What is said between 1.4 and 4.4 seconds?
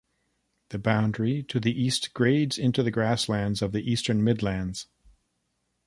to the east grades into the grasslands of the Eastern